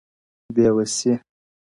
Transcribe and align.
بې 0.53 0.67
وسي_ 0.75 1.11